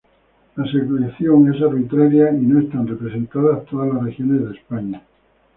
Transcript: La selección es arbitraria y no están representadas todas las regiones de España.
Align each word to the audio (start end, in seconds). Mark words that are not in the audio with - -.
La 0.55 0.65
selección 0.65 1.53
es 1.53 1.61
arbitraria 1.61 2.31
y 2.31 2.39
no 2.41 2.59
están 2.59 2.87
representadas 2.87 3.65
todas 3.67 3.93
las 3.93 4.03
regiones 4.03 4.45
de 4.49 4.55
España. 4.57 5.03